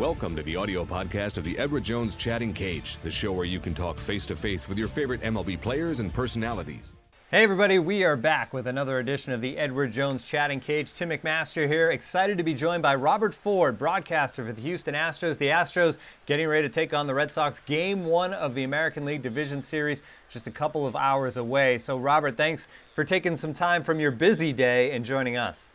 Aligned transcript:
Welcome 0.00 0.34
to 0.36 0.42
the 0.42 0.56
audio 0.56 0.86
podcast 0.86 1.36
of 1.36 1.44
the 1.44 1.58
Edward 1.58 1.84
Jones 1.84 2.16
Chatting 2.16 2.54
Cage, 2.54 2.96
the 3.02 3.10
show 3.10 3.32
where 3.32 3.44
you 3.44 3.60
can 3.60 3.74
talk 3.74 3.98
face 3.98 4.24
to 4.24 4.34
face 4.34 4.66
with 4.66 4.78
your 4.78 4.88
favorite 4.88 5.20
MLB 5.20 5.60
players 5.60 6.00
and 6.00 6.10
personalities. 6.10 6.94
Hey 7.30 7.42
everybody, 7.42 7.78
we 7.78 8.02
are 8.02 8.16
back 8.16 8.54
with 8.54 8.66
another 8.66 9.00
edition 9.00 9.30
of 9.30 9.42
the 9.42 9.58
Edward 9.58 9.92
Jones 9.92 10.24
Chatting 10.24 10.58
Cage. 10.58 10.94
Tim 10.94 11.10
McMaster 11.10 11.68
here, 11.68 11.90
excited 11.90 12.38
to 12.38 12.44
be 12.44 12.54
joined 12.54 12.82
by 12.82 12.94
Robert 12.94 13.34
Ford, 13.34 13.76
broadcaster 13.76 14.42
for 14.42 14.54
the 14.54 14.62
Houston 14.62 14.94
Astros. 14.94 15.36
The 15.36 15.48
Astros 15.48 15.98
getting 16.24 16.48
ready 16.48 16.66
to 16.66 16.72
take 16.72 16.94
on 16.94 17.06
the 17.06 17.12
Red 17.12 17.30
Sox. 17.30 17.60
Game 17.60 18.06
one 18.06 18.32
of 18.32 18.54
the 18.54 18.64
American 18.64 19.04
League 19.04 19.20
Division 19.20 19.60
Series, 19.60 20.02
just 20.30 20.46
a 20.46 20.50
couple 20.50 20.86
of 20.86 20.96
hours 20.96 21.36
away. 21.36 21.76
So, 21.76 21.98
Robert, 21.98 22.38
thanks 22.38 22.68
for 22.94 23.04
taking 23.04 23.36
some 23.36 23.52
time 23.52 23.84
from 23.84 24.00
your 24.00 24.12
busy 24.12 24.54
day 24.54 24.92
and 24.92 25.04
joining 25.04 25.36
us. 25.36 25.68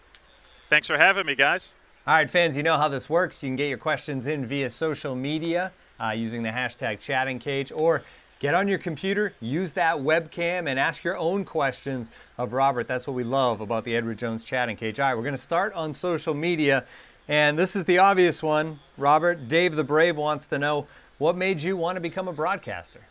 Thanks 0.71 0.87
for 0.87 0.97
having 0.97 1.27
me, 1.27 1.35
guys. 1.35 1.75
All 2.07 2.13
right, 2.13 2.29
fans, 2.29 2.55
you 2.55 2.63
know 2.63 2.77
how 2.77 2.87
this 2.87 3.09
works. 3.09 3.41
You 3.41 3.49
can 3.49 3.55
get 3.55 3.67
your 3.67 3.79
questions 3.79 4.27
in 4.27 4.45
via 4.45 4.69
social 4.69 5.15
media 5.15 5.71
uh, 5.99 6.11
using 6.11 6.43
the 6.43 6.49
hashtag 6.49 6.99
Chatting 6.99 7.39
Cage 7.39 7.71
or 7.71 8.03
Get 8.39 8.53
on 8.53 8.67
your 8.67 8.77
computer, 8.77 9.33
use 9.39 9.71
that 9.73 9.95
webcam, 9.95 10.69
and 10.69 10.77
ask 10.77 11.05
your 11.05 11.17
own 11.17 11.45
questions 11.45 12.11
of 12.37 12.51
Robert. 12.51 12.85
That's 12.85 13.07
what 13.07 13.15
we 13.15 13.23
love 13.23 13.61
about 13.61 13.85
the 13.85 13.95
Edward 13.95 14.17
Jones 14.17 14.43
chatting 14.43 14.75
cage. 14.75 14.99
All 14.99 15.07
right, 15.07 15.15
we're 15.15 15.23
going 15.23 15.35
to 15.35 15.41
start 15.41 15.73
on 15.73 15.93
social 15.93 16.33
media. 16.33 16.85
And 17.29 17.57
this 17.57 17.77
is 17.77 17.85
the 17.85 17.97
obvious 17.97 18.43
one. 18.43 18.81
Robert, 18.97 19.47
Dave 19.47 19.77
the 19.77 19.85
Brave 19.85 20.17
wants 20.17 20.47
to 20.47 20.59
know 20.59 20.85
what 21.17 21.37
made 21.37 21.61
you 21.61 21.77
want 21.77 21.95
to 21.95 22.01
become 22.01 22.27
a 22.27 22.33
broadcaster? 22.33 23.07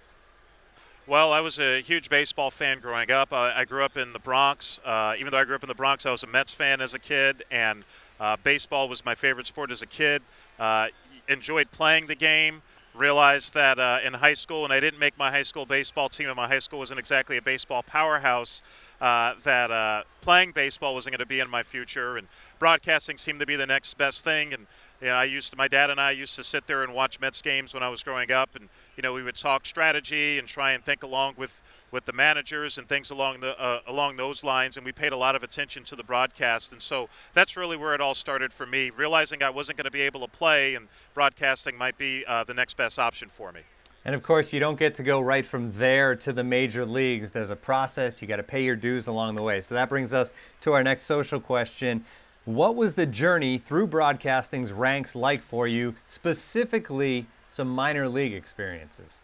Well, 1.06 1.32
I 1.32 1.40
was 1.40 1.58
a 1.58 1.80
huge 1.80 2.10
baseball 2.10 2.50
fan 2.50 2.80
growing 2.80 3.10
up. 3.10 3.32
Uh, 3.32 3.50
I 3.56 3.64
grew 3.64 3.82
up 3.82 3.96
in 3.96 4.12
the 4.12 4.18
Bronx. 4.18 4.78
Uh, 4.84 5.14
even 5.18 5.32
though 5.32 5.38
I 5.38 5.44
grew 5.44 5.56
up 5.56 5.62
in 5.62 5.68
the 5.68 5.74
Bronx, 5.74 6.04
I 6.04 6.10
was 6.10 6.22
a 6.22 6.26
Mets 6.26 6.52
fan 6.52 6.82
as 6.82 6.92
a 6.92 6.98
kid, 6.98 7.44
and 7.50 7.82
uh, 8.20 8.36
baseball 8.42 8.88
was 8.88 9.04
my 9.04 9.14
favorite 9.14 9.46
sport 9.46 9.70
as 9.70 9.82
a 9.82 9.86
kid. 9.86 10.22
Uh, 10.58 10.88
enjoyed 11.28 11.70
playing 11.70 12.06
the 12.06 12.14
game 12.14 12.62
realized 12.94 13.54
that 13.54 13.78
uh, 13.78 13.98
in 14.04 14.14
high 14.14 14.34
school, 14.34 14.64
and 14.64 14.72
I 14.72 14.80
didn't 14.80 15.00
make 15.00 15.18
my 15.18 15.30
high 15.30 15.42
school 15.42 15.66
baseball 15.66 16.08
team, 16.08 16.28
and 16.28 16.36
my 16.36 16.46
high 16.46 16.60
school 16.60 16.78
wasn't 16.78 17.00
exactly 17.00 17.36
a 17.36 17.42
baseball 17.42 17.82
powerhouse, 17.82 18.62
uh, 19.00 19.34
that 19.42 19.70
uh, 19.70 20.04
playing 20.20 20.52
baseball 20.52 20.94
wasn't 20.94 21.12
going 21.12 21.18
to 21.18 21.26
be 21.26 21.40
in 21.40 21.50
my 21.50 21.62
future, 21.62 22.16
and 22.16 22.28
broadcasting 22.58 23.18
seemed 23.18 23.40
to 23.40 23.46
be 23.46 23.56
the 23.56 23.66
next 23.66 23.94
best 23.98 24.24
thing. 24.24 24.54
And 24.54 24.66
you 25.00 25.08
know, 25.08 25.14
I 25.14 25.24
used 25.24 25.50
to, 25.50 25.56
my 25.56 25.68
dad 25.68 25.90
and 25.90 26.00
I 26.00 26.12
used 26.12 26.36
to 26.36 26.44
sit 26.44 26.66
there 26.66 26.82
and 26.84 26.94
watch 26.94 27.20
Mets 27.20 27.42
games 27.42 27.74
when 27.74 27.82
I 27.82 27.88
was 27.88 28.02
growing 28.02 28.30
up, 28.30 28.54
and 28.54 28.68
you 28.96 29.02
know, 29.02 29.12
we 29.12 29.22
would 29.22 29.36
talk 29.36 29.66
strategy 29.66 30.38
and 30.38 30.46
try 30.46 30.72
and 30.72 30.84
think 30.84 31.02
along 31.02 31.34
with 31.36 31.60
with 31.94 32.06
the 32.06 32.12
managers 32.12 32.76
and 32.76 32.88
things 32.88 33.08
along 33.08 33.38
the 33.38 33.58
uh, 33.58 33.78
along 33.86 34.16
those 34.16 34.42
lines, 34.42 34.76
and 34.76 34.84
we 34.84 34.90
paid 34.90 35.12
a 35.12 35.16
lot 35.16 35.36
of 35.36 35.44
attention 35.44 35.84
to 35.84 35.94
the 35.94 36.02
broadcast. 36.02 36.72
And 36.72 36.82
so 36.82 37.08
that's 37.34 37.56
really 37.56 37.76
where 37.76 37.94
it 37.94 38.00
all 38.00 38.16
started 38.16 38.52
for 38.52 38.66
me, 38.66 38.90
realizing 38.90 39.44
I 39.44 39.50
wasn't 39.50 39.78
going 39.78 39.84
to 39.84 39.92
be 39.92 40.00
able 40.00 40.20
to 40.22 40.28
play, 40.28 40.74
and 40.74 40.88
broadcasting 41.14 41.78
might 41.78 41.96
be 41.96 42.24
uh, 42.26 42.42
the 42.42 42.52
next 42.52 42.76
best 42.76 42.98
option 42.98 43.28
for 43.28 43.52
me. 43.52 43.60
And 44.04 44.12
of 44.12 44.24
course, 44.24 44.52
you 44.52 44.58
don't 44.58 44.76
get 44.76 44.96
to 44.96 45.04
go 45.04 45.20
right 45.20 45.46
from 45.46 45.72
there 45.78 46.16
to 46.16 46.32
the 46.32 46.42
major 46.42 46.84
leagues. 46.84 47.30
There's 47.30 47.50
a 47.50 47.56
process. 47.56 48.20
You 48.20 48.26
got 48.26 48.36
to 48.36 48.42
pay 48.42 48.64
your 48.64 48.76
dues 48.76 49.06
along 49.06 49.36
the 49.36 49.42
way. 49.42 49.60
So 49.60 49.74
that 49.76 49.88
brings 49.88 50.12
us 50.12 50.32
to 50.62 50.72
our 50.72 50.82
next 50.82 51.04
social 51.04 51.38
question. 51.38 52.04
What 52.44 52.74
was 52.74 52.94
the 52.94 53.06
journey 53.06 53.56
through 53.56 53.86
broadcasting's 53.86 54.72
ranks 54.72 55.14
like 55.14 55.42
for 55.42 55.68
you, 55.68 55.94
specifically 56.06 57.26
some 57.46 57.68
minor 57.68 58.08
league 58.08 58.34
experiences? 58.34 59.22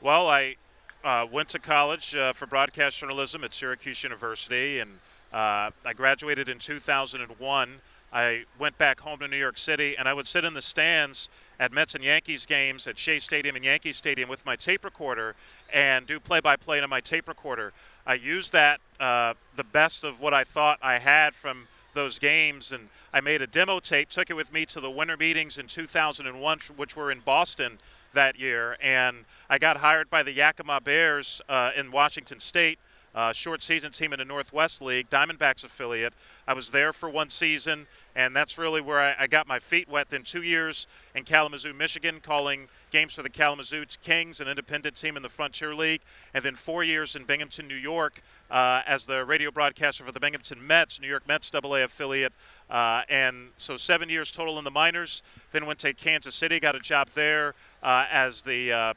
Well, 0.00 0.26
I 0.26 0.56
uh, 1.04 1.26
went 1.30 1.48
to 1.50 1.58
college 1.58 2.14
uh, 2.14 2.32
for 2.32 2.46
broadcast 2.46 2.98
journalism 2.98 3.44
at 3.44 3.54
Syracuse 3.54 4.02
University, 4.02 4.78
and 4.78 4.98
uh, 5.32 5.70
I 5.84 5.92
graduated 5.94 6.48
in 6.48 6.58
2001. 6.58 7.80
I 8.12 8.44
went 8.58 8.76
back 8.76 9.00
home 9.00 9.20
to 9.20 9.28
New 9.28 9.38
York 9.38 9.56
City, 9.56 9.96
and 9.96 10.08
I 10.08 10.12
would 10.12 10.28
sit 10.28 10.44
in 10.44 10.54
the 10.54 10.62
stands 10.62 11.30
at 11.58 11.72
Mets 11.72 11.94
and 11.94 12.04
Yankees 12.04 12.44
games 12.44 12.86
at 12.86 12.98
Shea 12.98 13.18
Stadium 13.18 13.56
and 13.56 13.64
Yankee 13.64 13.92
Stadium 13.92 14.28
with 14.28 14.44
my 14.44 14.54
tape 14.54 14.84
recorder 14.84 15.34
and 15.72 16.06
do 16.06 16.20
play-by-play 16.20 16.80
on 16.80 16.90
my 16.90 17.00
tape 17.00 17.26
recorder. 17.26 17.72
I 18.06 18.14
used 18.14 18.52
that 18.52 18.80
uh, 19.00 19.34
the 19.56 19.64
best 19.64 20.04
of 20.04 20.20
what 20.20 20.34
I 20.34 20.44
thought 20.44 20.78
I 20.82 20.98
had 20.98 21.34
from 21.34 21.68
those 21.94 22.18
games, 22.18 22.70
and 22.70 22.88
I 23.12 23.20
made 23.20 23.40
a 23.40 23.46
demo 23.46 23.80
tape, 23.80 24.10
took 24.10 24.28
it 24.28 24.34
with 24.34 24.52
me 24.52 24.66
to 24.66 24.80
the 24.80 24.90
winter 24.90 25.16
meetings 25.16 25.56
in 25.56 25.66
2001, 25.66 26.58
which 26.76 26.96
were 26.96 27.10
in 27.10 27.20
Boston 27.20 27.78
that 28.14 28.38
year, 28.38 28.76
and 28.80 29.24
I 29.48 29.58
got 29.58 29.78
hired 29.78 30.10
by 30.10 30.22
the 30.22 30.32
Yakima 30.32 30.80
Bears 30.80 31.40
uh, 31.48 31.70
in 31.76 31.90
Washington 31.90 32.40
State. 32.40 32.78
Uh, 33.14 33.30
short 33.30 33.60
season 33.60 33.92
team 33.92 34.14
in 34.14 34.18
the 34.18 34.24
Northwest 34.24 34.80
League, 34.80 35.10
Diamondbacks 35.10 35.64
affiliate. 35.64 36.14
I 36.48 36.54
was 36.54 36.70
there 36.70 36.94
for 36.94 37.10
one 37.10 37.28
season, 37.28 37.86
and 38.16 38.34
that's 38.34 38.56
really 38.56 38.80
where 38.80 39.00
I, 39.00 39.14
I, 39.18 39.26
got 39.26 39.46
my 39.46 39.58
feet 39.58 39.86
wet. 39.86 40.08
Then 40.08 40.22
two 40.22 40.40
years 40.40 40.86
in 41.14 41.24
Kalamazoo, 41.24 41.74
Michigan, 41.74 42.20
calling 42.22 42.68
games 42.90 43.12
for 43.12 43.22
the 43.22 43.28
Kalamazoo 43.28 43.84
Kings, 44.02 44.40
an 44.40 44.48
independent 44.48 44.96
team 44.96 45.14
in 45.18 45.22
the 45.22 45.28
Frontier 45.28 45.74
League, 45.74 46.00
and 46.32 46.42
then 46.42 46.56
four 46.56 46.82
years 46.82 47.14
in 47.14 47.24
Binghamton, 47.24 47.68
New 47.68 47.74
York, 47.74 48.22
uh, 48.50 48.80
as 48.86 49.04
the 49.04 49.26
radio 49.26 49.50
broadcaster 49.50 50.04
for 50.04 50.12
the 50.12 50.20
Binghamton 50.20 50.66
Mets, 50.66 50.98
New 50.98 51.08
York 51.08 51.28
Mets 51.28 51.50
AA 51.54 51.84
affiliate. 51.84 52.32
Uh, 52.70 53.02
and 53.10 53.50
so 53.58 53.76
seven 53.76 54.08
years 54.08 54.32
total 54.32 54.58
in 54.58 54.64
the 54.64 54.70
minors. 54.70 55.22
Then 55.52 55.66
went 55.66 55.80
to 55.80 55.92
Kansas 55.92 56.34
City, 56.34 56.58
got 56.58 56.74
a 56.74 56.80
job 56.80 57.08
there 57.14 57.54
uh, 57.82 58.06
as 58.10 58.42
the 58.42 58.72
uh, 58.72 58.94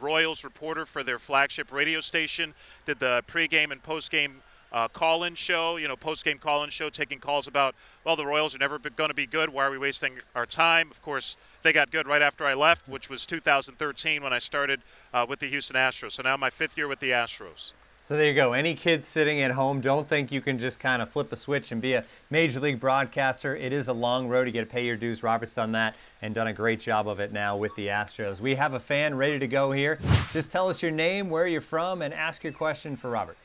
Royals 0.00 0.44
reporter 0.44 0.84
for 0.86 1.02
their 1.02 1.18
flagship 1.18 1.72
radio 1.72 2.00
station. 2.00 2.54
Did 2.86 3.00
the 3.00 3.24
pregame 3.26 3.70
and 3.72 3.82
postgame 3.82 4.36
uh, 4.72 4.88
call-in 4.88 5.34
show, 5.34 5.76
you 5.76 5.88
know, 5.88 5.96
post-game 5.96 6.38
call-in 6.38 6.70
show, 6.70 6.90
taking 6.90 7.18
calls 7.18 7.46
about, 7.46 7.74
well, 8.04 8.16
the 8.16 8.26
Royals 8.26 8.54
are 8.54 8.58
never 8.58 8.78
going 8.78 9.08
to 9.08 9.14
be 9.14 9.26
good. 9.26 9.50
Why 9.50 9.64
are 9.64 9.70
we 9.70 9.78
wasting 9.78 10.14
our 10.34 10.46
time? 10.46 10.90
Of 10.90 11.00
course, 11.02 11.36
they 11.62 11.72
got 11.72 11.90
good 11.90 12.06
right 12.06 12.22
after 12.22 12.44
I 12.44 12.54
left, 12.54 12.88
which 12.88 13.08
was 13.08 13.24
2013 13.26 14.22
when 14.22 14.32
I 14.32 14.38
started 14.38 14.80
uh, 15.12 15.26
with 15.28 15.40
the 15.40 15.48
Houston 15.48 15.76
Astros. 15.76 16.12
So 16.12 16.22
now 16.22 16.36
my 16.36 16.50
fifth 16.50 16.76
year 16.76 16.88
with 16.88 17.00
the 17.00 17.10
Astros. 17.10 17.72
So 18.08 18.16
there 18.16 18.24
you 18.24 18.32
go. 18.32 18.54
Any 18.54 18.74
kids 18.74 19.06
sitting 19.06 19.42
at 19.42 19.50
home, 19.50 19.82
don't 19.82 20.08
think 20.08 20.32
you 20.32 20.40
can 20.40 20.58
just 20.58 20.80
kind 20.80 21.02
of 21.02 21.10
flip 21.10 21.30
a 21.30 21.36
switch 21.36 21.72
and 21.72 21.82
be 21.82 21.92
a 21.92 22.06
major 22.30 22.58
league 22.58 22.80
broadcaster. 22.80 23.54
It 23.54 23.70
is 23.70 23.88
a 23.88 23.92
long 23.92 24.28
road. 24.28 24.46
You 24.46 24.52
get 24.54 24.60
to 24.60 24.66
pay 24.66 24.86
your 24.86 24.96
dues. 24.96 25.22
Robert's 25.22 25.52
done 25.52 25.72
that 25.72 25.94
and 26.22 26.34
done 26.34 26.46
a 26.46 26.54
great 26.54 26.80
job 26.80 27.06
of 27.06 27.20
it 27.20 27.32
now 27.32 27.58
with 27.58 27.74
the 27.76 27.88
Astros. 27.88 28.40
We 28.40 28.54
have 28.54 28.72
a 28.72 28.80
fan 28.80 29.14
ready 29.14 29.38
to 29.38 29.46
go 29.46 29.72
here. 29.72 29.98
Just 30.32 30.50
tell 30.50 30.70
us 30.70 30.80
your 30.80 30.90
name, 30.90 31.28
where 31.28 31.46
you're 31.46 31.60
from, 31.60 32.00
and 32.00 32.14
ask 32.14 32.42
your 32.42 32.54
question 32.54 32.96
for 32.96 33.10
Robert. 33.10 33.36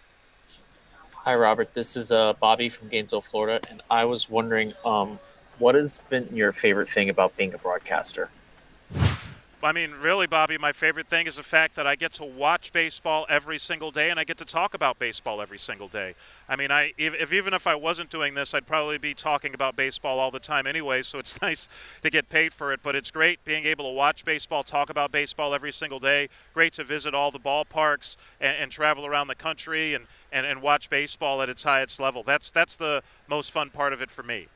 Hi, 1.11 1.35
Robert. 1.35 1.73
This 1.73 1.97
is 1.97 2.13
uh, 2.13 2.31
Bobby 2.31 2.69
from 2.69 2.87
Gainesville, 2.87 3.19
Florida, 3.19 3.59
and 3.69 3.81
I 3.89 4.05
was 4.05 4.29
wondering, 4.29 4.71
um, 4.85 5.19
what 5.59 5.75
has 5.75 5.99
been 6.09 6.25
your 6.33 6.53
favorite 6.53 6.87
thing 6.87 7.09
about 7.09 7.35
being 7.35 7.53
a 7.53 7.57
broadcaster? 7.57 8.29
I 9.63 9.71
mean, 9.71 9.91
really, 9.91 10.27
Bobby, 10.27 10.57
my 10.57 10.73
favorite 10.73 11.07
thing 11.07 11.25
is 11.25 11.37
the 11.37 11.43
fact 11.43 11.75
that 11.75 11.87
I 11.87 11.95
get 11.95 12.11
to 12.15 12.25
watch 12.25 12.73
baseball 12.73 13.25
every 13.29 13.57
single 13.57 13.91
day 13.91 14.09
and 14.09 14.19
I 14.19 14.25
get 14.25 14.37
to 14.39 14.45
talk 14.45 14.73
about 14.73 14.99
baseball 14.99 15.41
every 15.41 15.57
single 15.57 15.87
day. 15.87 16.15
I 16.49 16.57
mean, 16.57 16.69
I 16.69 16.93
if, 16.97 17.13
if, 17.13 17.31
even 17.31 17.53
if 17.53 17.65
I 17.65 17.73
wasn't 17.73 18.09
doing 18.09 18.33
this, 18.33 18.53
I'd 18.53 18.67
probably 18.67 18.97
be 18.97 19.13
talking 19.13 19.53
about 19.53 19.77
baseball 19.77 20.19
all 20.19 20.31
the 20.31 20.39
time 20.39 20.67
anyway. 20.67 21.01
So 21.01 21.17
it's 21.17 21.41
nice 21.41 21.69
to 22.01 22.09
get 22.09 22.27
paid 22.27 22.53
for 22.53 22.73
it. 22.73 22.81
But 22.83 22.95
it's 22.95 23.09
great 23.09 23.43
being 23.45 23.65
able 23.65 23.85
to 23.85 23.91
watch 23.91 24.25
baseball, 24.25 24.63
talk 24.63 24.89
about 24.89 25.11
baseball 25.11 25.53
every 25.53 25.71
single 25.71 25.99
day. 25.99 26.27
Great 26.53 26.73
to 26.73 26.83
visit 26.83 27.13
all 27.13 27.31
the 27.31 27.39
ballparks 27.39 28.17
and, 28.41 28.57
and 28.57 28.71
travel 28.71 29.05
around 29.05 29.27
the 29.27 29.35
country 29.35 29.93
and, 29.93 30.07
and, 30.31 30.45
and 30.45 30.61
watch 30.61 30.89
baseball 30.89 31.41
at 31.41 31.47
its 31.47 31.63
highest 31.63 31.99
level. 32.01 32.21
That's 32.21 32.51
that's 32.51 32.75
the 32.75 33.01
most 33.29 33.51
fun 33.51 33.69
part 33.69 33.93
of 33.93 34.01
it 34.01 34.11
for 34.11 34.23
me. 34.23 34.47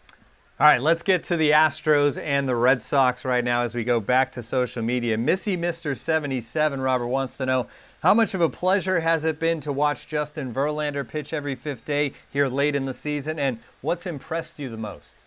All 0.60 0.66
right, 0.66 0.82
let's 0.82 1.04
get 1.04 1.24
to 1.26 1.38
the 1.38 1.52
Astros 1.52 2.20
and 2.20 2.50
the 2.50 2.56
Red 2.56 2.82
Sox 2.82 3.24
right 3.24 3.44
now 3.44 3.62
as 3.62 3.76
we 3.76 3.84
go 3.84 4.00
back 4.00 4.32
to 4.32 4.42
social 4.42 4.82
media. 4.82 5.16
Missy 5.16 5.56
Mr. 5.56 5.96
77, 5.96 6.82
Robert, 6.82 7.06
wants 7.06 7.36
to 7.36 7.46
know 7.46 7.68
how 8.02 8.16
much 8.16 8.34
of 8.34 8.42
a 8.42 8.50
pleasure 8.50 9.02
has 9.02 9.24
it 9.24 9.40
been 9.40 9.62
to 9.62 9.72
watch 9.72 10.08
Justin 10.08 10.52
Verlander 10.52 11.08
pitch 11.08 11.32
every 11.32 11.54
fifth 11.54 11.86
day 11.86 12.14
here 12.34 12.48
late 12.48 12.76
in 12.76 12.86
the 12.86 12.94
season, 12.96 13.38
and 13.38 13.60
what's 13.82 14.08
impressed 14.08 14.58
you 14.58 14.68
the 14.68 14.78
most? 14.78 15.18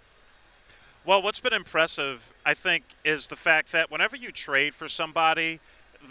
Well, 1.05 1.23
what's 1.23 1.39
been 1.39 1.53
impressive, 1.53 2.33
I 2.45 2.55
think, 2.55 2.83
is 3.05 3.29
the 3.29 3.37
fact 3.37 3.71
that 3.71 3.89
whenever 3.89 4.17
you 4.17 4.33
trade 4.33 4.75
for 4.75 4.89
somebody, 4.89 5.61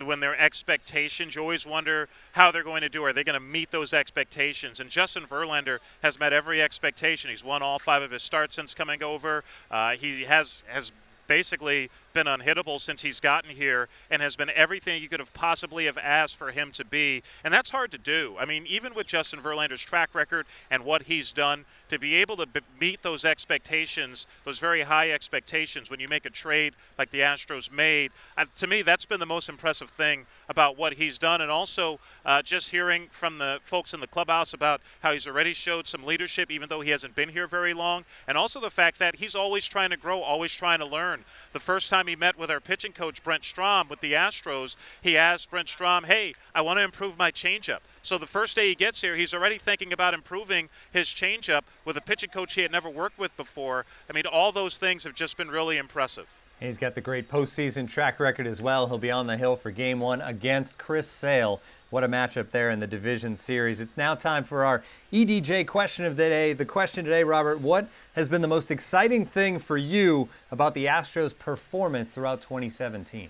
when 0.04 0.20
their 0.20 0.40
expectations, 0.40 1.36
you 1.36 1.42
always 1.42 1.66
wonder 1.66 2.08
how 2.34 2.52
they're 2.52 2.64
going 2.64 2.82
to 2.82 2.90
do. 2.90 3.04
Are 3.04 3.14
they 3.14 3.24
going 3.24 3.40
to 3.40 3.40
meet 3.40 3.72
those 3.72 3.94
expectations? 3.94 4.80
And 4.80 4.90
Justin 4.90 5.26
Verlander 5.26 5.80
has 6.04 6.20
met 6.20 6.34
every 6.34 6.62
expectation. 6.62 7.30
He's 7.30 7.44
won 7.44 7.62
all 7.62 7.80
five 7.80 8.02
of 8.02 8.12
his 8.12 8.24
starts 8.24 8.56
since 8.56 8.74
coming 8.74 9.04
over. 9.04 9.44
Uh, 9.70 9.92
he 9.92 10.24
has 10.24 10.64
has 10.68 10.92
basically 11.28 11.90
been 12.14 12.28
unhittable 12.28 12.80
since 12.80 13.02
he's 13.02 13.20
gotten 13.20 13.52
here 13.52 13.88
and 14.10 14.22
has 14.22 14.36
been 14.36 14.50
everything 14.56 15.02
you 15.02 15.10
could 15.10 15.20
have 15.20 15.34
possibly 15.34 15.86
have 15.86 15.98
asked 15.98 16.36
for 16.36 16.52
him 16.52 16.72
to 16.72 16.86
be. 16.86 17.24
And 17.44 17.54
that's 17.54 17.72
hard 17.72 17.92
to 17.92 17.98
do. 17.98 18.36
I 18.40 18.46
mean, 18.46 18.66
even 18.68 18.94
with 18.94 19.08
Justin 19.08 19.42
Verlander's 19.42 19.82
track 19.82 20.14
record 20.14 20.46
and 20.70 20.84
what 20.86 21.04
he's 21.04 21.32
done, 21.32 21.66
to 21.90 21.98
be 21.98 22.16
able 22.16 22.38
to 22.38 22.46
b- 22.46 22.62
meet 22.80 23.02
those 23.02 23.26
expectations, 23.26 24.28
those 24.46 24.60
very 24.60 24.84
high 24.84 25.12
expectations 25.12 25.90
when 25.90 26.00
you 26.00 26.08
make 26.08 26.26
a 26.26 26.30
trade 26.30 26.76
like 26.98 27.12
the 27.12 27.20
Astros 27.20 27.72
made, 27.72 28.12
uh, 28.38 28.46
to 28.58 28.68
me, 28.68 28.82
that's 28.82 29.06
been 29.06 29.20
the 29.20 29.26
most 29.26 29.50
impressive 29.50 29.90
thing 29.90 30.26
about 30.48 30.78
what 30.78 30.94
he's 30.94 31.18
done. 31.18 31.42
And 31.42 31.52
also 31.52 32.00
uh, 32.26 32.42
just 32.42 32.70
hearing 32.70 33.08
from 33.12 33.38
the 33.40 33.60
folks 33.64 33.94
in 33.94 34.00
the 34.00 34.08
clubhouse 34.08 34.54
about 34.54 34.82
how 35.02 35.14
he's 35.14 35.28
already 35.28 35.54
showed 35.54 35.88
some 35.88 36.04
leadership, 36.04 36.52
even 36.52 36.70
though 36.70 36.82
he 36.82 36.92
hasn't 36.92 37.16
been 37.16 37.30
here 37.30 37.48
very 37.48 37.74
long. 37.74 38.06
And 38.28 38.38
also 38.38 38.60
the 38.60 38.70
fact 38.70 39.00
that 39.00 39.16
he's 39.16 39.36
always 39.36 39.66
trying 39.66 39.90
to 39.90 39.98
grow, 39.98 40.22
always 40.22 40.54
trying 40.54 40.80
to 40.80 40.86
learn. 40.86 41.26
The 41.54 41.60
first 41.60 41.90
time 41.90 41.99
time 42.00 42.08
he 42.08 42.16
met 42.16 42.38
with 42.38 42.50
our 42.50 42.62
pitching 42.62 42.94
coach 42.94 43.22
Brent 43.24 43.44
Strom 43.44 43.90
with 43.90 44.00
the 44.00 44.14
Astros, 44.14 44.78
he 45.02 45.18
asked 45.18 45.52
Brent 45.52 45.68
Strom, 45.68 46.06
"Hey, 46.06 46.34
I 46.56 46.62
want 46.62 46.78
to 46.78 46.84
improve 46.84 47.18
my 47.18 47.30
changeup." 47.30 47.80
So 48.04 48.18
the 48.18 48.26
first 48.26 48.56
day 48.56 48.70
he 48.70 48.76
gets 48.76 49.02
here, 49.02 49.18
he's 49.18 49.34
already 49.34 49.58
thinking 49.58 49.92
about 49.92 50.14
improving 50.14 50.70
his 50.92 51.10
changeup 51.10 51.64
with 51.84 51.98
a 51.98 52.02
pitching 52.02 52.30
coach 52.30 52.54
he 52.54 52.62
had 52.62 52.72
never 52.72 52.90
worked 52.90 53.20
with 53.20 53.36
before. 53.36 53.86
I 54.10 54.14
mean, 54.14 54.26
all 54.26 54.54
those 54.54 54.78
things 54.78 55.04
have 55.04 55.14
just 55.14 55.36
been 55.36 55.52
really 55.52 55.78
impressive. 55.78 56.28
He's 56.60 56.78
got 56.78 56.94
the 56.94 57.02
great 57.02 57.30
postseason 57.30 57.88
track 57.88 58.20
record 58.20 58.46
as 58.46 58.62
well. 58.62 58.88
He'll 58.88 58.98
be 58.98 59.12
on 59.12 59.28
the 59.28 59.38
hill 59.38 59.56
for 59.56 59.72
game 59.72 60.02
one 60.02 60.20
against 60.20 60.78
Chris 60.78 61.08
Sale. 61.08 61.62
What 61.90 62.04
a 62.04 62.10
matchup 62.10 62.52
there 62.52 62.70
in 62.70 62.82
the 62.82 62.88
division 62.88 63.38
series. 63.38 63.80
It's 63.80 63.96
now 63.96 64.14
time 64.14 64.44
for 64.44 64.66
our 64.66 64.84
EDJ 65.14 65.68
question 65.68 66.04
of 66.04 66.18
the 66.18 66.28
day. 66.28 66.52
The 66.52 66.66
question 66.66 67.06
today, 67.06 67.24
Robert, 67.24 67.62
what 67.62 67.88
has 68.14 68.28
been 68.28 68.42
the 68.42 68.48
most 68.50 68.72
exciting 68.72 69.26
thing 69.26 69.58
for 69.58 69.78
you 69.78 70.28
about 70.52 70.74
the 70.74 70.86
Astros' 70.86 71.38
performance 71.38 72.12
throughout 72.12 72.42
2017? 72.42 73.30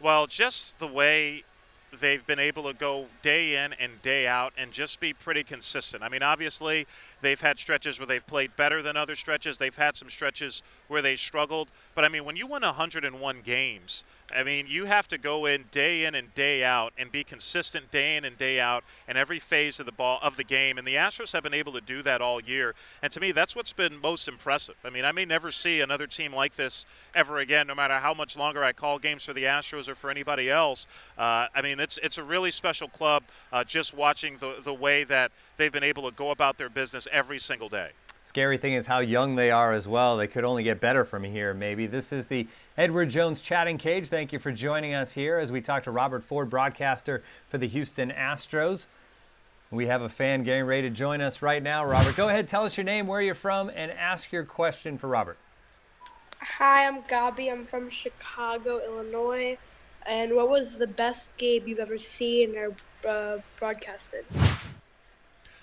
Well, 0.00 0.26
just 0.26 0.80
the 0.80 0.88
way 0.88 1.44
they've 2.00 2.26
been 2.26 2.40
able 2.40 2.64
to 2.64 2.74
go 2.74 3.06
day 3.22 3.64
in 3.64 3.72
and 3.74 4.02
day 4.02 4.26
out 4.26 4.52
and 4.58 4.72
just 4.72 4.98
be 4.98 5.12
pretty 5.12 5.44
consistent. 5.44 6.02
I 6.02 6.08
mean, 6.08 6.22
obviously, 6.22 6.88
they've 7.26 7.40
had 7.40 7.58
stretches 7.58 7.98
where 7.98 8.06
they've 8.06 8.26
played 8.26 8.54
better 8.54 8.82
than 8.82 8.96
other 8.96 9.16
stretches. 9.16 9.58
They've 9.58 9.74
had 9.74 9.96
some 9.96 10.08
stretches 10.08 10.62
where 10.86 11.02
they 11.02 11.16
struggled. 11.16 11.68
But 11.96 12.04
I 12.04 12.08
mean, 12.08 12.24
when 12.24 12.36
you 12.36 12.46
win 12.46 12.62
101 12.62 13.40
games, 13.42 14.04
I 14.34 14.44
mean, 14.44 14.66
you 14.68 14.84
have 14.84 15.08
to 15.08 15.18
go 15.18 15.44
in 15.44 15.64
day 15.72 16.04
in 16.04 16.14
and 16.14 16.32
day 16.34 16.62
out 16.62 16.92
and 16.96 17.10
be 17.10 17.24
consistent 17.24 17.90
day 17.90 18.16
in 18.16 18.24
and 18.24 18.38
day 18.38 18.60
out 18.60 18.84
in 19.08 19.16
every 19.16 19.40
phase 19.40 19.80
of 19.80 19.86
the 19.86 19.92
ball 19.92 20.18
of 20.22 20.36
the 20.36 20.44
game. 20.44 20.78
And 20.78 20.86
the 20.86 20.94
Astros 20.94 21.32
have 21.32 21.42
been 21.42 21.54
able 21.54 21.72
to 21.72 21.80
do 21.80 22.00
that 22.02 22.20
all 22.20 22.40
year. 22.40 22.74
And 23.02 23.12
to 23.12 23.20
me, 23.20 23.32
that's 23.32 23.56
what's 23.56 23.72
been 23.72 24.00
most 24.00 24.28
impressive. 24.28 24.76
I 24.84 24.90
mean, 24.90 25.04
I 25.04 25.10
may 25.10 25.24
never 25.24 25.50
see 25.50 25.80
another 25.80 26.06
team 26.06 26.32
like 26.32 26.54
this 26.54 26.84
ever 27.14 27.38
again, 27.38 27.66
no 27.66 27.74
matter 27.74 27.98
how 27.98 28.14
much 28.14 28.36
longer 28.36 28.62
I 28.62 28.72
call 28.72 28.98
games 28.98 29.24
for 29.24 29.32
the 29.32 29.44
Astros 29.44 29.88
or 29.88 29.96
for 29.96 30.10
anybody 30.10 30.48
else. 30.50 30.86
Uh, 31.18 31.46
I 31.54 31.62
mean, 31.62 31.80
it's 31.80 31.98
it's 32.02 32.18
a 32.18 32.24
really 32.24 32.50
special 32.50 32.88
club. 32.88 33.24
Uh, 33.52 33.64
just 33.64 33.94
watching 33.94 34.38
the 34.38 34.56
the 34.62 34.74
way 34.74 35.02
that 35.04 35.32
they've 35.56 35.72
been 35.72 35.84
able 35.84 36.02
to 36.08 36.14
go 36.14 36.30
about 36.30 36.58
their 36.58 36.68
business 36.68 37.06
every 37.10 37.38
single 37.38 37.68
day. 37.68 37.90
Scary 38.22 38.58
thing 38.58 38.74
is 38.74 38.86
how 38.86 38.98
young 38.98 39.36
they 39.36 39.52
are 39.52 39.72
as 39.72 39.86
well. 39.86 40.16
They 40.16 40.26
could 40.26 40.42
only 40.42 40.64
get 40.64 40.80
better 40.80 41.04
from 41.04 41.22
here, 41.22 41.54
maybe. 41.54 41.86
This 41.86 42.12
is 42.12 42.26
the 42.26 42.48
Edward 42.76 43.08
Jones 43.08 43.40
chatting 43.40 43.78
cage. 43.78 44.08
Thank 44.08 44.32
you 44.32 44.40
for 44.40 44.50
joining 44.50 44.94
us 44.94 45.12
here 45.12 45.38
as 45.38 45.52
we 45.52 45.60
talk 45.60 45.84
to 45.84 45.92
Robert 45.92 46.24
Ford, 46.24 46.50
broadcaster 46.50 47.22
for 47.48 47.58
the 47.58 47.68
Houston 47.68 48.10
Astros. 48.10 48.86
We 49.70 49.86
have 49.86 50.02
a 50.02 50.08
fan 50.08 50.42
getting 50.42 50.64
ready 50.64 50.88
to 50.88 50.90
join 50.90 51.20
us 51.20 51.40
right 51.40 51.62
now. 51.62 51.84
Robert, 51.84 52.16
go 52.16 52.28
ahead, 52.28 52.48
tell 52.48 52.64
us 52.64 52.76
your 52.76 52.84
name, 52.84 53.06
where 53.06 53.20
you're 53.20 53.34
from, 53.34 53.70
and 53.74 53.92
ask 53.92 54.32
your 54.32 54.44
question 54.44 54.98
for 54.98 55.06
Robert. 55.06 55.38
Hi, 56.40 56.86
I'm 56.86 57.02
Gabi. 57.02 57.50
I'm 57.50 57.64
from 57.64 57.90
Chicago, 57.90 58.80
Illinois. 58.84 59.56
And 60.04 60.34
what 60.34 60.48
was 60.48 60.78
the 60.78 60.86
best 60.86 61.36
game 61.36 61.64
you've 61.66 61.78
ever 61.78 61.98
seen 61.98 62.56
or 62.56 62.74
uh, 63.08 63.38
broadcasted? 63.58 64.24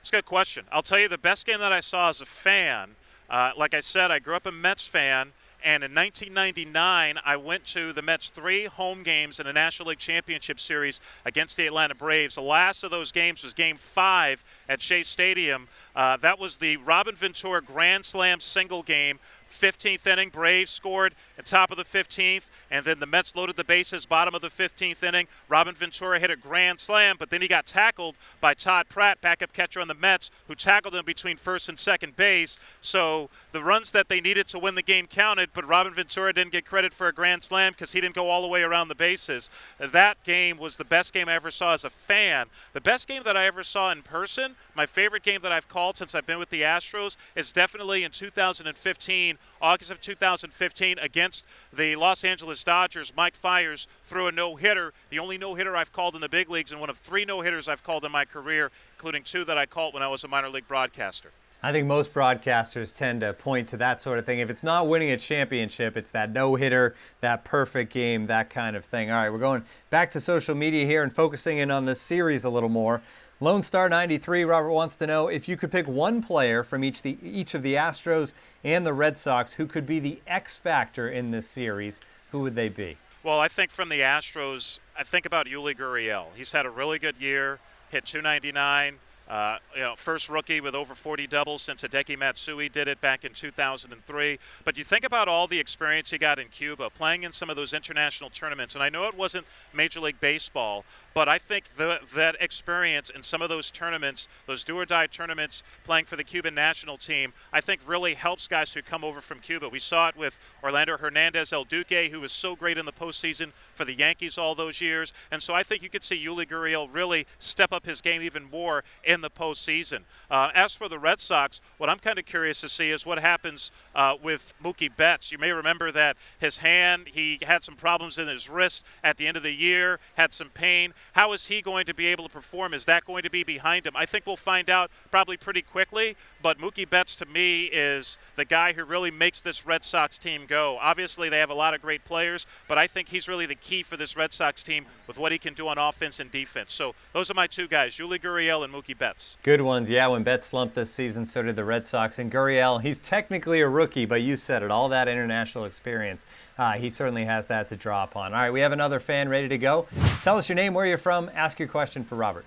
It's 0.03 0.09
a 0.09 0.17
good 0.17 0.25
question. 0.25 0.65
I'll 0.69 0.81
tell 0.81 1.00
you 1.00 1.07
the 1.07 1.17
best 1.17 1.45
game 1.45 1.59
that 1.59 1.71
I 1.71 1.79
saw 1.79 2.09
as 2.09 2.19
a 2.19 2.25
fan. 2.25 2.97
Uh, 3.29 3.51
like 3.57 3.73
I 3.73 3.79
said, 3.79 4.11
I 4.11 4.19
grew 4.19 4.35
up 4.35 4.45
a 4.45 4.51
Mets 4.51 4.85
fan, 4.85 5.31
and 5.63 5.81
in 5.81 5.95
1999, 5.95 7.19
I 7.23 7.38
went 7.38 7.63
to 7.67 7.94
the 7.94 8.01
Mets' 8.01 8.27
three 8.27 8.65
home 8.65 9.03
games 9.03 9.39
in 9.39 9.47
a 9.47 9.53
National 9.53 9.88
League 9.88 10.00
Championship 10.00 10.59
Series 10.59 11.00
against 11.23 11.55
the 11.55 11.67
Atlanta 11.67 11.95
Braves. 11.95 12.35
The 12.35 12.41
last 12.41 12.83
of 12.83 12.91
those 12.91 13.13
games 13.13 13.44
was 13.45 13.53
Game 13.53 13.77
Five 13.77 14.44
at 14.67 14.81
Shea 14.81 15.03
Stadium. 15.03 15.69
Uh, 15.95 16.17
that 16.17 16.38
was 16.38 16.57
the 16.57 16.75
Robin 16.75 17.15
Ventura 17.15 17.61
Grand 17.61 18.03
Slam 18.03 18.41
single 18.41 18.83
game 18.83 19.19
15th 19.53 20.05
inning, 20.05 20.29
Braves 20.29 20.71
scored 20.71 21.15
at 21.38 21.45
top 21.45 21.71
of 21.71 21.77
the 21.77 21.83
15th, 21.83 22.45
and 22.69 22.85
then 22.85 23.00
the 23.00 23.05
Mets 23.05 23.35
loaded 23.35 23.55
the 23.55 23.63
bases, 23.63 24.05
bottom 24.05 24.35
of 24.35 24.41
the 24.41 24.50
15th 24.50 25.03
inning. 25.03 25.27
Robin 25.47 25.75
Ventura 25.75 26.19
hit 26.19 26.31
a 26.31 26.35
grand 26.35 26.79
slam, 26.79 27.15
but 27.17 27.29
then 27.29 27.41
he 27.41 27.47
got 27.47 27.65
tackled 27.65 28.15
by 28.41 28.53
Todd 28.53 28.88
Pratt, 28.89 29.21
backup 29.21 29.53
catcher 29.53 29.79
on 29.79 29.88
the 29.88 29.94
Mets, 29.94 30.31
who 30.47 30.55
tackled 30.55 30.95
him 30.95 31.05
between 31.05 31.38
first 31.38 31.69
and 31.69 31.79
second 31.79 32.15
base. 32.15 32.57
So 32.81 33.29
the 33.51 33.63
runs 33.63 33.91
that 33.91 34.09
they 34.09 34.19
needed 34.19 34.47
to 34.50 34.59
win 34.59 34.75
the 34.75 34.81
game 34.81 35.07
counted, 35.07 35.51
but 35.53 35.67
Robin 35.67 35.94
Ventura 35.94 36.33
didn't 36.33 36.51
get 36.51 36.65
credit 36.65 36.94
for 36.94 37.07
a 37.07 37.13
grand 37.13 37.44
slam 37.44 37.73
because 37.73 37.94
he 37.94 38.01
didn't 38.01 38.15
go 38.15 38.29
all 38.29 38.41
the 38.41 38.47
way 38.47 38.63
around 38.63 38.88
the 38.88 38.95
bases. 38.95 39.50
That 39.79 40.23
game 40.23 40.57
was 40.57 40.77
the 40.77 40.85
best 40.85 41.13
game 41.13 41.29
I 41.29 41.35
ever 41.35 41.51
saw 41.51 41.73
as 41.73 41.85
a 41.85 41.89
fan. 41.89 42.47
The 42.73 42.81
best 42.81 43.07
game 43.07 43.23
that 43.23 43.38
I 43.38 43.45
ever 43.45 43.63
saw 43.63 43.91
in 43.91 44.01
person, 44.01 44.55
my 44.75 44.85
favorite 44.85 45.23
game 45.23 45.41
that 45.44 45.51
I've 45.51 45.67
called 45.67 45.97
since 45.97 46.15
I've 46.15 46.25
been 46.25 46.39
with 46.39 46.50
the 46.50 46.61
Astros, 46.61 47.15
is 47.35 47.51
definitely 47.51 48.03
in 48.03 48.11
2015 48.11 49.38
August 49.61 49.91
of 49.91 50.01
2015 50.01 50.99
against 50.99 51.45
the 51.71 51.95
Los 51.95 52.23
Angeles 52.23 52.63
Dodgers. 52.63 53.13
Mike 53.15 53.35
Fiers 53.35 53.87
threw 54.03 54.27
a 54.27 54.31
no 54.31 54.55
hitter, 54.55 54.93
the 55.09 55.19
only 55.19 55.37
no 55.37 55.55
hitter 55.55 55.75
I've 55.75 55.91
called 55.91 56.15
in 56.15 56.21
the 56.21 56.29
big 56.29 56.49
leagues, 56.49 56.71
and 56.71 56.81
one 56.81 56.89
of 56.89 56.97
three 56.97 57.25
no 57.25 57.41
hitters 57.41 57.67
I've 57.67 57.83
called 57.83 58.03
in 58.03 58.11
my 58.11 58.25
career, 58.25 58.71
including 58.95 59.23
two 59.23 59.45
that 59.45 59.57
I 59.57 59.65
called 59.65 59.93
when 59.93 60.03
I 60.03 60.07
was 60.07 60.23
a 60.23 60.27
minor 60.27 60.49
league 60.49 60.67
broadcaster. 60.67 61.31
I 61.65 61.71
think 61.71 61.87
most 61.87 62.13
broadcasters 62.13 62.93
tend 62.93 63.21
to 63.21 63.31
point 63.31 63.69
to 63.69 63.77
that 63.77 64.01
sort 64.01 64.19
of 64.19 64.25
thing. 64.25 64.39
If 64.39 64.49
it's 64.49 64.63
not 64.63 64.89
winning 64.89 65.11
a 65.11 65.17
championship, 65.17 65.95
it's 65.95 66.11
that 66.11 66.29
no 66.29 66.55
hitter, 66.55 66.93
that 67.21 67.45
perfect 67.45 67.93
game, 67.93 68.27
that 68.27 68.49
kind 68.49 68.75
of 68.75 68.83
thing. 68.83 69.09
All 69.09 69.15
right, 69.15 69.29
we're 69.29 69.39
going 69.39 69.63
back 69.89 70.11
to 70.11 70.19
social 70.19 70.55
media 70.55 70.85
here 70.85 71.03
and 71.03 71.15
focusing 71.15 71.59
in 71.59 71.71
on 71.71 71.85
this 71.85 72.01
series 72.01 72.43
a 72.43 72.49
little 72.49 72.67
more. 72.67 73.01
Lone 73.43 73.61
Star 73.61 73.89
93, 73.89 74.45
Robert 74.45 74.71
wants 74.71 74.95
to 74.95 75.05
know 75.05 75.27
if 75.27 75.49
you 75.49 75.57
could 75.57 75.69
pick 75.69 75.85
one 75.85 76.23
player 76.23 76.63
from 76.63 76.81
each 76.81 77.01
the 77.01 77.17
each 77.21 77.53
of 77.53 77.61
the 77.61 77.73
Astros 77.73 78.31
and 78.63 78.85
the 78.85 78.93
Red 78.93 79.19
Sox 79.19 79.51
who 79.55 79.65
could 79.65 79.85
be 79.85 79.99
the 79.99 80.21
X 80.25 80.55
factor 80.55 81.09
in 81.09 81.31
this 81.31 81.45
series, 81.45 81.99
who 82.31 82.39
would 82.39 82.55
they 82.55 82.69
be? 82.69 82.95
Well, 83.21 83.41
I 83.41 83.49
think 83.49 83.69
from 83.69 83.89
the 83.89 83.99
Astros, 83.99 84.79
I 84.97 85.03
think 85.03 85.25
about 85.25 85.47
Yuli 85.47 85.75
Gurriel. 85.75 86.27
He's 86.33 86.53
had 86.53 86.65
a 86.65 86.69
really 86.69 86.99
good 86.99 87.17
year, 87.17 87.59
hit 87.91 88.05
299. 88.05 88.99
Uh, 89.27 89.57
you 89.73 89.81
know, 89.81 89.95
first 89.95 90.29
rookie 90.29 90.59
with 90.59 90.75
over 90.75 90.93
40 90.93 91.27
doubles 91.27 91.61
since 91.61 91.81
Hideki 91.81 92.19
Matsui 92.19 92.67
did 92.67 92.87
it 92.89 92.99
back 92.99 93.23
in 93.23 93.33
2003. 93.33 94.37
But 94.65 94.77
you 94.77 94.83
think 94.83 95.05
about 95.05 95.29
all 95.29 95.47
the 95.47 95.59
experience 95.59 96.11
he 96.11 96.17
got 96.17 96.39
in 96.39 96.49
Cuba, 96.49 96.89
playing 96.89 97.23
in 97.23 97.31
some 97.31 97.49
of 97.49 97.55
those 97.55 97.73
international 97.73 98.29
tournaments. 98.29 98.75
And 98.75 98.83
I 98.83 98.89
know 98.89 99.05
it 99.05 99.15
wasn't 99.15 99.45
Major 99.73 100.01
League 100.01 100.19
Baseball, 100.19 100.83
but 101.13 101.30
I 101.30 101.38
think 101.38 101.75
the, 101.75 102.00
that 102.15 102.36
experience 102.39 103.10
in 103.10 103.24
some 103.24 103.42
of 103.42 103.50
those 103.50 103.69
tournaments, 103.71 104.27
those 104.48 104.63
do 104.63 104.77
or 104.77 104.86
die 104.86 105.07
tournaments, 105.07 105.63
playing 105.83 106.06
for 106.06 106.15
the 106.15 106.24
Cuban 106.24 106.56
national 106.56 106.98
team, 106.98 107.33
I 107.51 107.62
think 107.62 107.81
really 107.86 108.15
helps 108.15 108.48
guys 108.48 108.74
who 108.74 108.81
come 108.81 109.04
over 109.04 109.21
from 109.21 109.39
Cuba. 109.39 109.69
We 109.69 109.80
saw 109.80 110.08
it 110.10 110.17
with 110.17 110.39
Orlando 110.63 110.98
Hernandez 110.98 111.53
El 111.53 111.65
Duque, 111.65 112.10
who 112.12 112.20
was 112.20 112.32
so 112.32 112.55
great 112.55 112.77
in 112.77 112.86
the 112.86 112.91
postseason 112.91 113.51
for 113.75 113.86
the 113.86 113.93
Yankees 113.93 114.38
all 114.38 114.55
those 114.55 114.82
years. 114.82 115.13
And 115.32 115.43
so 115.43 115.53
I 115.53 115.63
think 115.63 115.84
you 115.84 115.89
could 115.89 116.03
see 116.03 116.24
Yuli 116.24 116.48
Gurriel 116.48 116.89
really 116.91 117.27
step 117.39 117.72
up 117.72 117.86
his 117.86 118.01
game 118.01 118.22
even 118.22 118.50
more 118.50 118.84
in 119.03 119.22
the 119.22 119.29
postseason. 119.29 120.01
Uh, 120.32 120.50
as 120.55 120.75
for 120.75 120.89
the 120.89 121.00
Red 121.00 121.20
Sox, 121.20 121.62
what 121.77 121.89
I'm 121.89 122.00
kind 122.00 122.17
of 122.17 122.25
curious 122.25 122.62
to 122.62 122.70
see 122.70 122.89
is 122.89 123.05
what 123.05 123.20
happens 123.20 123.72
uh, 123.96 124.15
with 124.22 124.53
Mookie 124.63 124.96
Betts. 124.96 125.32
You 125.32 125.38
may 125.38 125.51
remember 125.51 125.91
that 125.91 126.17
his 126.39 126.60
hand, 126.60 127.10
he 127.13 127.39
had 127.43 127.63
some 127.63 127.75
problems 127.75 128.17
in 128.17 128.27
his 128.27 128.50
wrist 128.50 128.84
at 129.03 129.17
the 129.17 129.27
end 129.27 129.38
of 129.38 129.43
the 129.43 129.53
year, 129.53 130.00
had 130.15 130.34
some 130.34 130.50
pain. 130.50 130.93
How 131.13 131.33
is 131.33 131.48
he 131.48 131.62
going 131.62 131.86
to 131.86 131.93
be 131.93 132.07
able 132.07 132.24
to 132.24 132.29
perform? 132.29 132.74
Is 132.74 132.86
that 132.86 133.05
going 133.05 133.24
to 133.24 133.29
be 133.29 133.43
behind 133.43 133.86
him? 133.86 133.93
I 133.95 134.05
think 134.05 134.25
we'll 134.25 134.38
find 134.38 134.69
out 134.69 134.89
probably 135.12 135.38
pretty 135.38 135.62
quickly. 135.62 136.15
But 136.41 136.57
Mookie 136.57 136.89
Betts 136.89 137.15
to 137.17 137.25
me 137.25 137.65
is 137.65 138.17
the 138.36 138.45
guy 138.45 138.74
who 138.74 138.83
really 138.83 139.12
makes 139.12 139.41
this 139.41 139.65
Red 139.65 139.86
Sox 139.86 140.17
team 140.17 140.45
go. 140.48 140.77
Obviously, 140.81 141.29
they 141.29 141.39
have 141.39 141.50
a 141.50 141.55
lot 141.55 141.74
of 141.74 141.81
great 141.81 142.03
players, 142.03 142.45
but 142.67 142.77
I 142.77 142.88
think 142.88 143.10
he's 143.10 143.27
really 143.27 143.45
the 143.45 143.55
key 143.55 143.83
for 143.83 143.98
this 143.98 144.17
Red 144.17 144.33
Sox 144.33 144.63
team 144.63 144.86
with 145.07 145.17
what 145.17 145.31
he 145.31 145.38
can 145.38 145.53
do 145.53 145.67
on 145.67 145.77
offense 145.77 146.19
and 146.19 146.31
defense. 146.31 146.74
So 146.74 146.95
those 147.13 147.29
are 147.29 147.33
my 147.33 147.48
two 147.48 147.67
guys, 147.67 147.95
Yuli 147.95 148.19
Gurriel 148.19 148.63
and 148.63 148.74
Mookie 148.74 148.98
Betts. 148.98 149.38
Good 149.43 149.62
ones, 149.62 149.89
yeah. 149.89 150.07
When 150.07 150.24
Betts 150.24 150.48
slumped 150.48 150.75
this 150.75 150.91
season, 150.91 151.25
so 151.25 151.43
did 151.43 151.55
the 151.55 151.65
Red 151.65 151.86
Sox. 151.86 152.19
And 152.19 152.31
Gurriel, 152.31 152.81
he's 152.81 153.00
technically 153.00 153.62
a 153.62 153.67
rookie, 153.67 154.05
but 154.05 154.22
you 154.22 154.38
said 154.38 154.63
it, 154.63 154.72
all 154.72 154.89
that 154.89 155.07
international 155.07 155.65
experience. 155.65 156.25
Uh, 156.57 156.74
he 156.74 156.89
certainly 156.89 157.25
has 157.25 157.48
that 157.48 157.69
to 157.69 157.75
draw 157.75 158.03
upon. 158.03 158.33
All 158.33 158.39
right, 158.39 158.51
we 158.51 158.62
have 158.62 158.72
another 158.72 159.00
fan 159.00 159.27
ready 159.29 159.48
to 159.50 159.57
go. 159.57 159.88
Tell 160.24 160.38
us 160.38 160.48
your 160.48 160.55
name, 160.55 160.74
where 160.74 160.86
you're 160.86 160.98
from, 160.98 161.31
ask 161.33 161.60
your 161.60 161.67
question 161.67 162.03
for 162.03 162.15
Robert. 162.15 162.45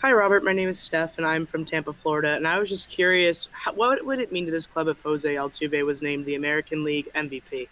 Hi, 0.00 0.12
Robert. 0.12 0.44
My 0.44 0.52
name 0.52 0.68
is 0.68 0.78
Steph, 0.78 1.16
and 1.16 1.26
I'm 1.26 1.46
from 1.46 1.64
Tampa, 1.64 1.92
Florida. 1.92 2.34
And 2.34 2.46
I 2.46 2.58
was 2.58 2.68
just 2.68 2.90
curious, 2.90 3.48
how, 3.52 3.72
what 3.72 4.04
would 4.04 4.18
it 4.18 4.30
mean 4.32 4.44
to 4.44 4.50
this 4.50 4.66
club 4.66 4.88
if 4.88 5.00
Jose 5.02 5.34
Altuve 5.34 5.86
was 5.86 6.02
named 6.02 6.26
the 6.26 6.34
American 6.34 6.84
League 6.84 7.08
MVP? 7.14 7.68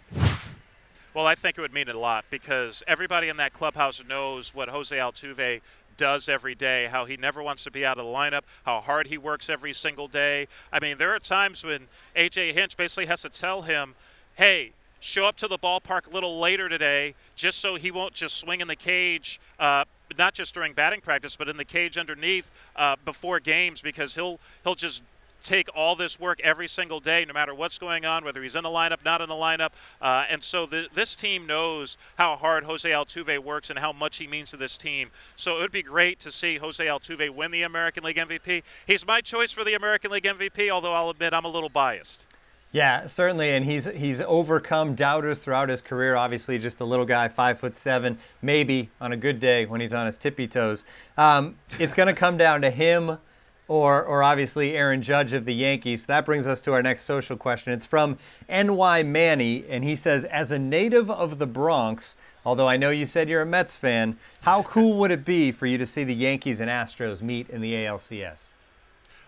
Well, 1.13 1.27
I 1.27 1.35
think 1.35 1.59
it 1.59 1.61
would 1.61 1.73
mean 1.73 1.89
a 1.89 1.99
lot 1.99 2.25
because 2.31 2.81
everybody 2.87 3.29
in 3.29 3.37
that 3.37 3.53
clubhouse 3.53 4.03
knows 4.03 4.55
what 4.55 4.69
Jose 4.69 4.95
Altuve 4.95 5.61
does 5.95 6.27
every 6.27 6.55
day, 6.55 6.87
how 6.87 7.05
he 7.05 7.17
never 7.17 7.43
wants 7.43 7.63
to 7.65 7.71
be 7.71 7.85
out 7.85 7.99
of 7.99 8.05
the 8.05 8.11
lineup, 8.11 8.41
how 8.65 8.79
hard 8.79 9.07
he 9.07 9.17
works 9.19 9.47
every 9.47 9.73
single 9.73 10.07
day. 10.07 10.47
I 10.71 10.79
mean, 10.79 10.97
there 10.97 11.13
are 11.13 11.19
times 11.19 11.63
when 11.63 11.87
AJ 12.15 12.53
Hinch 12.53 12.75
basically 12.75 13.05
has 13.05 13.21
to 13.21 13.29
tell 13.29 13.61
him, 13.61 13.93
hey, 14.33 14.71
show 15.03 15.25
up 15.25 15.35
to 15.35 15.47
the 15.47 15.59
ballpark 15.59 16.07
a 16.07 16.09
little 16.09 16.39
later 16.39 16.69
today 16.69 17.13
just 17.35 17.59
so 17.59 17.75
he 17.75 17.91
won't 17.91 18.13
just 18.13 18.37
swing 18.37 18.61
in 18.61 18.67
the 18.69 18.75
cage 18.75 19.39
uh, 19.59 19.83
not 20.17 20.33
just 20.33 20.53
during 20.53 20.73
batting 20.73 21.01
practice, 21.01 21.35
but 21.35 21.49
in 21.49 21.57
the 21.57 21.65
cage 21.65 21.97
underneath 21.97 22.51
uh, 22.75 22.95
before 23.03 23.39
games 23.39 23.81
because 23.81 24.15
he'll 24.15 24.39
he'll 24.63 24.75
just 24.75 25.01
take 25.43 25.67
all 25.75 25.93
this 25.95 26.17
work 26.19 26.39
every 26.41 26.69
single 26.69 27.01
day, 27.01 27.25
no 27.25 27.33
matter 27.33 27.53
what's 27.53 27.77
going 27.77 28.05
on, 28.05 28.23
whether 28.23 28.41
he's 28.41 28.55
in 28.55 28.63
the 28.63 28.69
lineup, 28.69 29.03
not 29.03 29.19
in 29.19 29.27
the 29.27 29.35
lineup. 29.35 29.71
Uh, 30.01 30.23
and 30.29 30.41
so 30.41 30.65
the, 30.65 30.87
this 30.95 31.17
team 31.17 31.45
knows 31.45 31.97
how 32.17 32.37
hard 32.37 32.63
Jose 32.63 32.89
Altuve 32.89 33.39
works 33.39 33.69
and 33.69 33.77
how 33.77 33.91
much 33.91 34.19
he 34.19 34.27
means 34.27 34.51
to 34.51 34.57
this 34.57 34.77
team. 34.77 35.09
So 35.35 35.57
it 35.57 35.61
would 35.61 35.71
be 35.71 35.83
great 35.83 36.17
to 36.21 36.31
see 36.31 36.57
Jose 36.57 36.85
Altuve 36.85 37.29
win 37.29 37.51
the 37.51 37.63
American 37.63 38.05
League 38.05 38.15
MVP. 38.15 38.63
He's 38.87 39.05
my 39.05 39.19
choice 39.19 39.51
for 39.51 39.65
the 39.65 39.73
American 39.73 40.11
League 40.11 40.23
MVP, 40.23 40.71
although 40.71 40.93
I'll 40.93 41.09
admit 41.09 41.33
I'm 41.33 41.43
a 41.43 41.49
little 41.49 41.67
biased. 41.67 42.25
Yeah, 42.73 43.05
certainly, 43.05 43.51
and 43.51 43.63
he's 43.63 43.85
he's 43.85 44.19
overcome 44.19 44.95
doubters 44.95 45.37
throughout 45.37 45.69
his 45.69 45.79
career. 45.79 46.15
Obviously, 46.15 46.57
just 46.57 46.79
a 46.79 46.85
little 46.85 47.05
guy, 47.05 47.27
five 47.27 47.59
foot 47.59 47.75
seven, 47.77 48.17
maybe 48.41 48.89
on 48.99 49.13
a 49.13 49.17
good 49.17 49.39
day 49.39 49.67
when 49.67 49.79
he's 49.79 49.93
on 49.93 50.07
his 50.07 50.17
tippy 50.17 50.47
toes. 50.47 50.83
Um, 51.15 51.55
it's 51.77 51.93
going 51.93 52.07
to 52.07 52.19
come 52.19 52.35
down 52.35 52.61
to 52.61 52.71
him, 52.71 53.19
or 53.67 54.03
or 54.03 54.23
obviously 54.23 54.75
Aaron 54.75 55.03
Judge 55.03 55.33
of 55.33 55.45
the 55.45 55.53
Yankees. 55.53 56.07
That 56.07 56.25
brings 56.25 56.47
us 56.47 56.61
to 56.61 56.73
our 56.73 56.81
next 56.81 57.03
social 57.03 57.37
question. 57.37 57.73
It's 57.73 57.85
from 57.85 58.17
NY 58.49 59.03
Manny, 59.03 59.65
and 59.69 59.83
he 59.83 59.95
says, 59.95 60.25
as 60.25 60.51
a 60.51 60.57
native 60.57 61.11
of 61.11 61.37
the 61.37 61.47
Bronx. 61.47 62.17
Although 62.45 62.67
I 62.67 62.75
know 62.75 62.89
you 62.89 63.05
said 63.05 63.29
you're 63.29 63.43
a 63.43 63.45
Mets 63.45 63.77
fan, 63.77 64.17
how 64.41 64.63
cool 64.63 64.97
would 64.97 65.11
it 65.11 65.23
be 65.23 65.53
for 65.53 65.65
you 65.65 65.77
to 65.77 65.85
see 65.85 66.03
the 66.03 66.13
Yankees 66.13 66.59
and 66.59 66.69
Astros 66.69 67.21
meet 67.21 67.49
in 67.49 67.61
the 67.61 67.73
ALCS? 67.73 68.49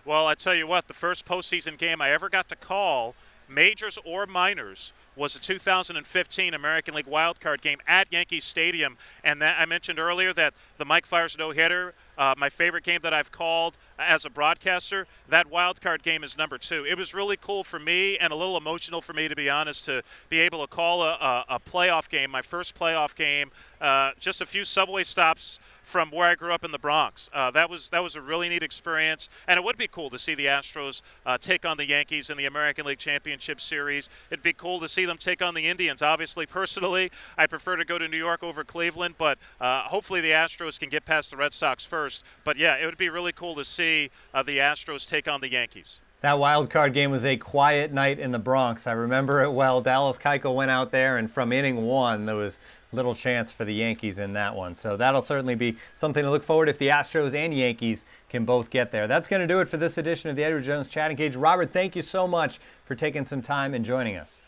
Well, 0.03 0.27
I 0.27 0.35
tell 0.35 0.53
you 0.53 0.67
what, 0.67 0.89
the 0.89 0.93
first 0.93 1.25
postseason 1.25 1.77
game 1.77 2.01
I 2.01 2.11
ever 2.11 2.27
got 2.27 2.49
to 2.49 2.57
call 2.57 3.15
majors 3.47 3.97
or 4.05 4.25
minors, 4.25 4.91
was 5.15 5.35
a 5.35 5.39
2015 5.39 6.53
American 6.53 6.93
League 6.93 7.05
wildcard 7.05 7.61
game 7.61 7.79
at 7.87 8.11
Yankee 8.11 8.41
Stadium. 8.41 8.97
And 9.23 9.41
that, 9.41 9.55
I 9.59 9.65
mentioned 9.65 9.99
earlier 9.99 10.33
that 10.33 10.53
the 10.77 10.85
Mike 10.85 11.05
Fiers 11.05 11.37
no 11.37 11.51
hitter, 11.51 11.93
uh, 12.17 12.35
my 12.37 12.49
favorite 12.49 12.83
game 12.83 12.99
that 13.03 13.13
I've 13.13 13.31
called 13.31 13.77
as 13.97 14.25
a 14.25 14.29
broadcaster, 14.29 15.07
that 15.29 15.49
wild 15.49 15.81
card 15.81 16.03
game 16.03 16.23
is 16.23 16.37
number 16.37 16.57
two. 16.57 16.85
It 16.85 16.97
was 16.97 17.13
really 17.13 17.37
cool 17.37 17.63
for 17.63 17.79
me 17.79 18.17
and 18.17 18.31
a 18.31 18.35
little 18.35 18.57
emotional 18.57 19.01
for 19.01 19.13
me, 19.13 19.27
to 19.27 19.35
be 19.35 19.49
honest, 19.49 19.85
to 19.85 20.01
be 20.29 20.39
able 20.39 20.61
to 20.61 20.67
call 20.67 21.03
a, 21.03 21.11
a, 21.11 21.45
a 21.55 21.59
playoff 21.59 22.09
game, 22.09 22.31
my 22.31 22.41
first 22.41 22.77
playoff 22.77 23.15
game, 23.15 23.51
uh, 23.81 24.11
just 24.19 24.41
a 24.41 24.45
few 24.45 24.63
subway 24.63 25.03
stops 25.03 25.59
from 25.85 26.09
where 26.09 26.27
I 26.27 26.35
grew 26.35 26.51
up 26.51 26.65
in 26.65 26.71
the 26.71 26.79
Bronx. 26.79 27.29
Uh, 27.31 27.51
that 27.51 27.69
was 27.69 27.89
that 27.89 28.01
was 28.01 28.15
a 28.15 28.21
really 28.21 28.49
neat 28.49 28.63
experience, 28.63 29.29
and 29.47 29.57
it 29.57 29.63
would 29.63 29.77
be 29.77 29.87
cool 29.87 30.09
to 30.09 30.17
see 30.17 30.33
the 30.33 30.47
Astros 30.47 31.01
uh, 31.25 31.37
take 31.37 31.63
on 31.63 31.77
the 31.77 31.87
Yankees 31.87 32.29
in 32.29 32.37
the 32.37 32.45
American 32.45 32.85
League 32.85 32.97
Championship 32.97 33.61
Series. 33.61 34.09
It'd 34.31 34.43
be 34.43 34.53
cool 34.53 34.79
to 34.79 34.89
see 34.89 35.05
them 35.05 35.17
take 35.17 35.43
on 35.43 35.53
the 35.53 35.67
Indians. 35.67 36.01
Obviously, 36.01 36.47
personally, 36.47 37.11
I 37.37 37.45
prefer 37.45 37.75
to 37.75 37.85
go 37.85 37.99
to 37.99 38.07
New 38.07 38.17
York 38.17 38.41
over 38.43 38.63
Cleveland, 38.63 39.15
but 39.17 39.37
uh, 39.61 39.83
hopefully 39.83 40.21
the 40.21 40.31
Astros 40.31 40.79
can 40.79 40.89
get 40.89 41.05
past 41.05 41.29
the 41.29 41.37
Red 41.37 41.53
Sox 41.53 41.85
first. 41.85 42.23
But 42.43 42.57
yeah, 42.57 42.75
it 42.75 42.85
would 42.85 42.97
be 42.97 43.09
really 43.09 43.31
cool 43.31 43.53
to 43.55 43.63
see 43.85 44.09
uh, 44.33 44.43
the 44.43 44.57
Astros 44.57 45.07
take 45.07 45.27
on 45.27 45.41
the 45.41 45.51
Yankees. 45.51 46.01
That 46.21 46.39
wild 46.39 46.69
card 46.71 46.93
game 46.93 47.11
was 47.11 47.23
a 47.23 47.37
quiet 47.37 47.93
night 47.93 48.17
in 48.19 48.31
the 48.31 48.39
Bronx. 48.39 48.87
I 48.87 48.93
remember 48.93 49.43
it 49.43 49.51
well. 49.51 49.79
Dallas 49.81 50.17
Keuchel 50.17 50.55
went 50.55 50.71
out 50.71 50.91
there, 50.91 51.17
and 51.17 51.31
from 51.31 51.53
inning 51.53 51.85
one, 51.85 52.25
there 52.25 52.35
was 52.35 52.59
little 52.91 53.13
chance 53.13 53.51
for 53.51 53.63
the 53.65 53.73
Yankees 53.73 54.17
in 54.17 54.33
that 54.33 54.55
one. 54.55 54.73
So 54.73 54.97
that'll 54.97 55.21
certainly 55.21 55.53
be 55.53 55.77
something 55.93 56.23
to 56.23 56.31
look 56.31 56.43
forward 56.43 56.69
if 56.69 56.79
the 56.79 56.87
Astros 56.87 57.35
and 57.35 57.53
Yankees 57.53 58.05
can 58.29 58.45
both 58.45 58.69
get 58.69 58.91
there. 58.91 59.07
That's 59.07 59.27
going 59.27 59.41
to 59.41 59.47
do 59.47 59.59
it 59.59 59.67
for 59.67 59.77
this 59.77 59.97
edition 59.97 60.29
of 60.29 60.35
the 60.35 60.43
Edward 60.43 60.63
Jones 60.63 60.87
Chatting 60.87 61.17
Cage. 61.17 61.35
Robert, 61.35 61.71
thank 61.71 61.95
you 61.95 62.01
so 62.01 62.27
much 62.27 62.59
for 62.85 62.95
taking 62.95 63.25
some 63.25 63.41
time 63.41 63.73
and 63.73 63.85
joining 63.85 64.15
us. 64.15 64.39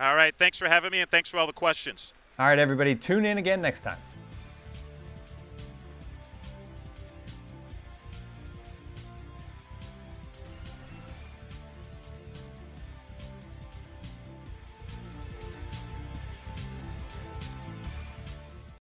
All 0.00 0.16
right. 0.16 0.34
Thanks 0.36 0.58
for 0.58 0.68
having 0.68 0.90
me, 0.90 1.00
and 1.00 1.10
thanks 1.10 1.28
for 1.28 1.38
all 1.38 1.46
the 1.46 1.52
questions. 1.52 2.12
All 2.38 2.46
right, 2.46 2.58
everybody, 2.58 2.96
tune 2.96 3.24
in 3.24 3.38
again 3.38 3.62
next 3.62 3.82
time. 3.82 3.98